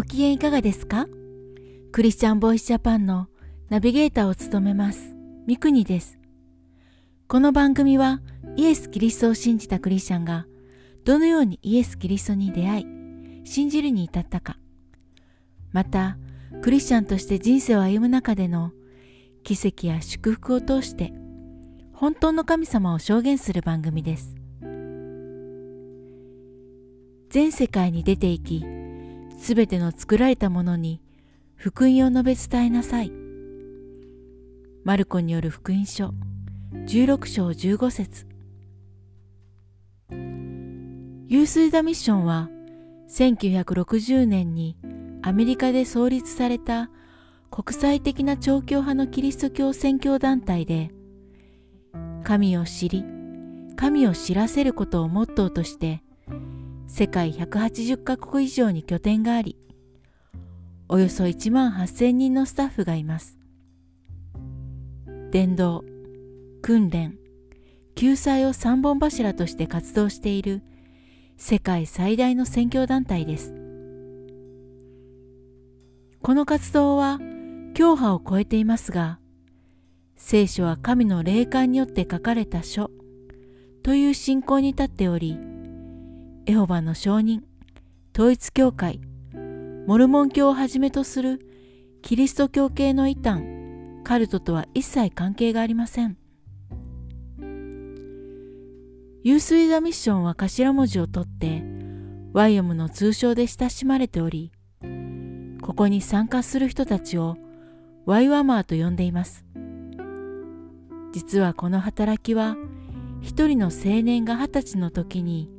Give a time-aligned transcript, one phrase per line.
[0.00, 1.06] ご機嫌いかがですか？
[1.92, 3.28] クリスチャンボイスジャパンの
[3.68, 5.14] ナビゲーターを務めます、
[5.46, 6.18] ミクニです。
[7.28, 8.22] この番組は
[8.56, 10.46] イエス・キリストを信じたクリスチャンが
[11.04, 12.86] どのようにイエス・キリストに出会い、
[13.44, 14.56] 信じるに至ったか、
[15.70, 16.16] また、
[16.62, 18.72] クリスチャンとして人生を歩む中での
[19.42, 21.12] 奇跡や祝福を通して
[21.92, 24.34] 本当の神様を証言する番組です。
[27.28, 28.64] 全世界に出て行き、
[29.40, 31.00] すべての作られたものに
[31.56, 33.10] 福音を述べ伝えなさい。
[34.84, 36.12] マルコによる福音書
[36.86, 38.26] 16章15節
[41.28, 42.50] ユース・イザ・ミッションは
[43.08, 44.76] 1960年に
[45.22, 46.90] アメリカで創立された
[47.50, 50.90] 国際的な調教派のキリスト教宣教団体で
[52.24, 53.04] 神を知り
[53.76, 56.02] 神を知らせることをモットーとして
[56.92, 59.56] 世界180カ国以上に拠点があり、
[60.88, 63.38] およそ1万8000人のスタッフがいます。
[65.30, 65.84] 伝道、
[66.62, 67.16] 訓練、
[67.94, 70.62] 救済を三本柱として活動している
[71.36, 73.54] 世界最大の宣教団体です。
[76.20, 77.20] この活動は
[77.72, 79.20] 教派を超えていますが、
[80.16, 82.90] 聖書は神の霊感によって書かれた書
[83.84, 85.38] という信仰に立っており、
[86.46, 87.44] エホバの証人、
[88.14, 89.00] 統一教会、
[89.86, 91.38] モルモン教をはじめとする
[92.02, 93.42] キリスト教系の異端、
[94.04, 96.16] カルトとは一切関係がありません。
[99.22, 101.62] ユースイザミッションは頭文字を取って、
[102.32, 104.50] ワイオムの通称で親しまれており、
[105.60, 107.36] ここに参加する人たちを
[108.06, 109.44] ワイワマーと呼んでいます。
[111.12, 112.56] 実はこの働きは、
[113.20, 115.50] 一人の青年が二十歳の時に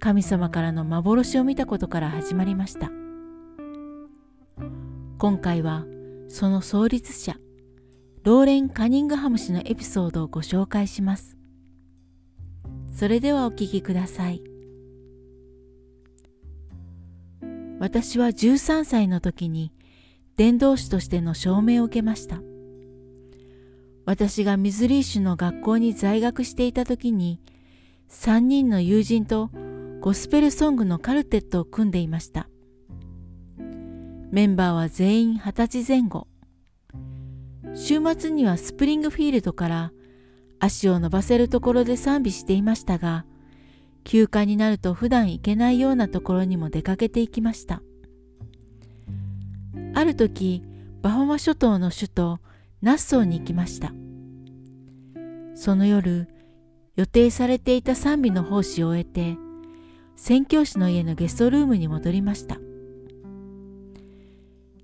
[0.00, 2.90] 神様からの幻を見たことから始まりました。
[5.18, 5.84] 今回は
[6.28, 7.36] その創立者
[8.22, 11.36] ローレン・カニングハム氏のエピソードをご紹介します。
[12.94, 14.42] それではお聞きください。
[17.80, 19.72] 私は13歳の時に
[20.36, 22.40] 伝道師としての証明を受けました。
[24.04, 27.40] 私がミズリーシュの学校に在学していた時に
[28.08, 29.50] 3人の友人と
[30.00, 32.48] ゴスペルソングのカルテットを組んでいました。
[34.30, 36.28] メンバーは全員二十歳前後。
[37.74, 39.92] 週末にはスプリングフィールドから
[40.60, 43.24] 足を伸ばせるところで賛美していましたが、
[44.04, 47.82] 休暇になると普段行けないようなところにも出かけていきました。
[49.94, 50.62] ある時、
[51.02, 52.38] バハマ諸島の首都
[52.82, 53.92] ナッソーに行きました。
[55.56, 56.28] その夜、
[56.94, 59.36] 予定されていた賛美の奉仕を終えて、
[60.20, 62.58] 宣教師の家のゲストルームに戻りました。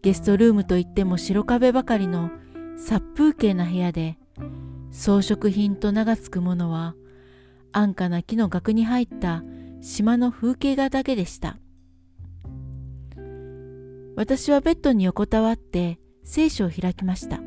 [0.00, 2.30] ゲストルームといっても白壁ばかりの
[2.78, 4.18] 殺風景な部屋で、
[4.92, 6.94] 装飾品と名が付くものは、
[7.72, 9.42] 安価な木の額に入った
[9.80, 11.58] 島の風景画だけでした。
[14.14, 17.40] 私はベッドに横たわって聖書を開きました。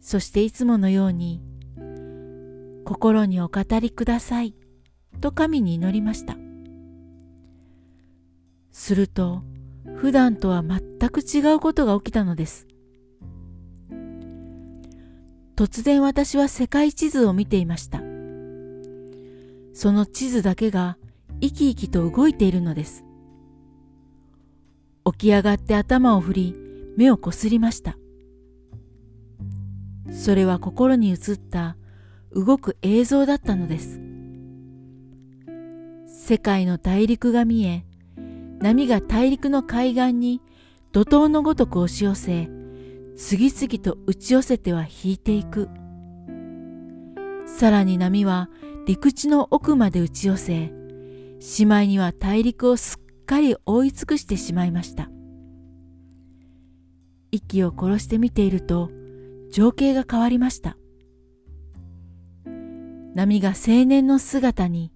[0.00, 1.40] そしていつものように、
[2.84, 4.56] 心にお語りください
[5.18, 6.36] と神に祈りました。
[8.72, 9.42] すると、
[9.96, 10.80] 普段とは全
[11.10, 12.66] く違うことが起きたのです。
[15.56, 18.00] 突然私は世界地図を見ていました。
[19.72, 20.96] その地図だけが
[21.40, 23.04] 生き生きと動いているのです。
[25.04, 26.54] 起き上がって頭を振り、
[26.96, 27.96] 目をこすりました。
[30.12, 31.76] それは心に映った
[32.32, 34.07] 動く映像だったのです。
[36.28, 37.86] 世界の大陸が見え、
[38.60, 40.42] 波が大陸の海岸に
[40.92, 42.50] 怒涛のごとく押し寄せ、
[43.16, 45.70] 次々と打ち寄せては引いていく。
[47.46, 48.50] さらに波は
[48.84, 50.70] 陸地の奥まで打ち寄せ、
[51.40, 55.08] しまいには大陸をすっかり覆い尽くしてしまいました。
[57.32, 58.90] 息を殺して見ていると
[59.50, 60.76] 情景が変わりました。
[63.14, 64.92] 波が青年の姿に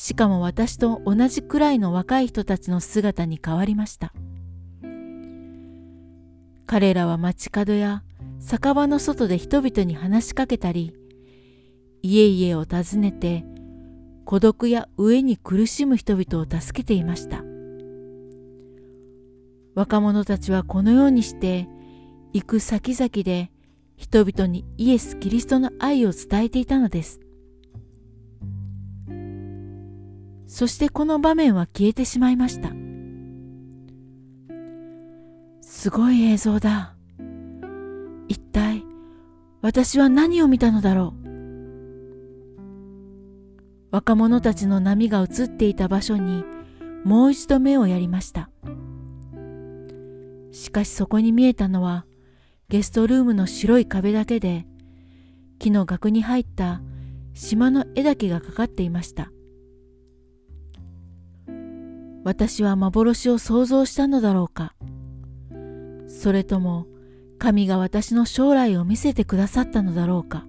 [0.00, 4.12] しかも私と同じくらいの若い人たちの姿に変わりました。
[6.66, 8.04] 彼らは街角や
[8.38, 10.94] 酒場の外で人々に話しかけたり、
[12.00, 13.44] 家々を訪ねて
[14.24, 17.42] 孤独や飢えに苦しむ人々を助けていました。
[19.74, 21.66] 若者たちはこのようにして
[22.32, 23.50] 行く先々で
[23.96, 27.18] 人々にイエス・キリストの愛を伝えていたのです。
[30.48, 32.70] そしてこの場面は消えてしまいました。
[35.60, 36.94] すごい映像だ。
[38.28, 38.82] 一体
[39.60, 41.28] 私は何を見たのだろう。
[43.90, 46.44] 若者たちの波が映っていた場所に
[47.04, 48.50] もう一度目をやりました。
[50.50, 52.06] しかしそこに見えたのは
[52.70, 54.66] ゲストルームの白い壁だけで
[55.58, 56.80] 木の額に入った
[57.34, 59.30] 島の絵だけがかかっていました。
[62.28, 64.74] 私は幻を想像したのだろうか。
[66.08, 66.86] それとも
[67.38, 70.46] 神が私の将来を見せてくださったのだろうか。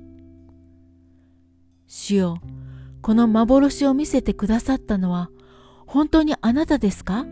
[1.87, 2.41] 主よ
[3.01, 5.29] この幻を見せてくださったのは
[5.87, 7.25] 本当にあなたですか？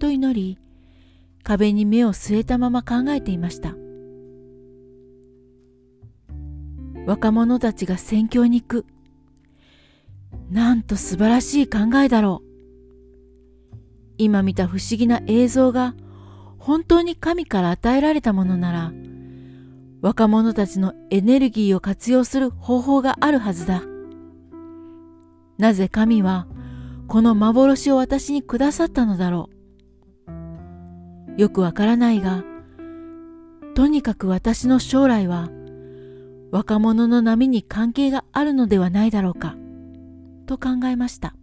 [0.00, 0.58] と祈り
[1.44, 3.76] 壁に目を据えたまま考えていました。
[7.06, 8.84] 若者たちが宣教に行く。
[10.50, 12.43] なんと素晴らしい考えだろう。
[14.18, 15.94] 今見た不思議な映像が
[16.58, 18.92] 本当に神から与えられたものなら
[20.00, 23.82] 若者たちのエネルギーを活用する方法があるはずだ。
[25.56, 26.46] なぜ神は
[27.06, 29.48] この幻を私にくださったのだろ
[30.28, 31.40] う。
[31.40, 32.44] よくわからないが、
[33.74, 35.48] とにかく私の将来は
[36.50, 39.56] 若者の波に関係があるのではないだろうか、
[40.46, 41.34] と考えました。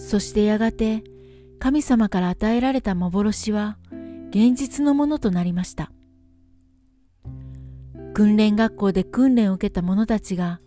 [0.00, 1.04] そしてやがて
[1.58, 3.76] 神様から与えられた幻は
[4.30, 5.92] 現実のものとなりました。
[8.14, 10.60] 訓練学校で訓練を受けた者たちが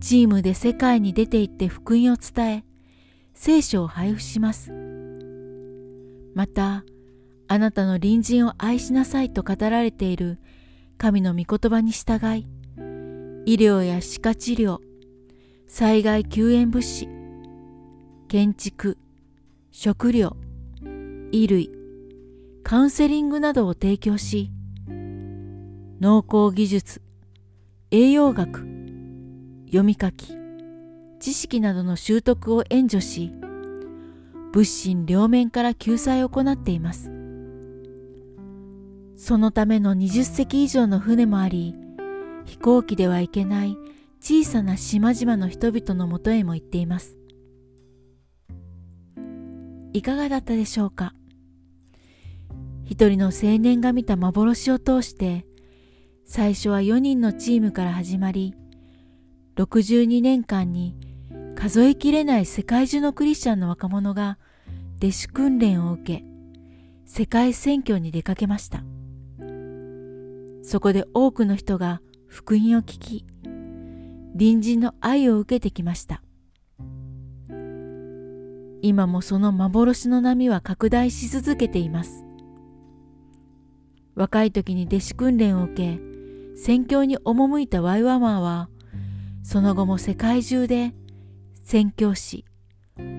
[0.00, 2.64] チームで世界に出て行って福音を伝え
[3.34, 4.72] 聖書を配布します。
[6.34, 6.84] また
[7.46, 10.40] あなたの隣人を愛しなさいと語られている
[10.96, 12.46] 神の御言葉に従い
[13.46, 14.78] 医療や歯科治療
[15.68, 17.23] 災害救援物資
[18.34, 18.98] 建築、
[19.70, 20.36] 食料、
[21.30, 21.70] 衣類、
[22.64, 24.50] カウンセリングなどを提供し、
[26.00, 27.00] 農耕技術、
[27.92, 28.66] 栄養学、
[29.66, 30.34] 読み書き、
[31.20, 33.30] 知識などの習得を援助し、
[34.52, 37.12] 物心両面から救済を行っています。
[39.14, 41.76] そのための20隻以上の船もあり、
[42.46, 43.76] 飛行機では行けない
[44.20, 47.16] 小さな島々の人々のもとへも行っています。
[49.94, 51.14] いかがだったでしょうか？
[52.84, 55.46] 一人の青年が見た幻を通して
[56.24, 58.56] 最初は4人のチームから始まり
[59.54, 60.96] 62年間に
[61.54, 64.36] 数えきれない世界中のクリスチャンの若者が
[64.96, 66.24] 弟子訓練を受け
[67.06, 68.82] 世界選挙に出かけました。
[70.64, 73.24] そこで多くの人が福音を聞き
[74.32, 76.23] 隣人の愛を受けてきました。
[78.86, 82.22] 今もその幻の波は拡大し続けています。
[84.14, 86.00] 若い時に弟子訓練を受け、
[86.54, 88.68] 宣教に赴いたワイワマーは、
[89.42, 90.92] その後も世界中で
[91.62, 92.44] 宣教師、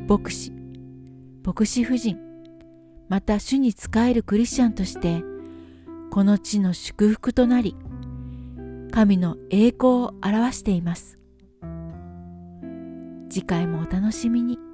[0.08, 0.54] 牧師、
[1.44, 2.20] 牧師夫人、
[3.10, 5.24] また主に仕えるクリスチャンとして、
[6.12, 7.76] この地の祝福となり、
[8.92, 11.18] 神の栄光を表しています。
[13.32, 14.65] 次回もお楽しみに。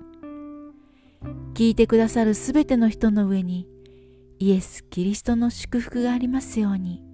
[1.53, 3.67] 聞いてくださるすべての人の上に
[4.39, 7.10] イエス・キリストの祝福がありますように。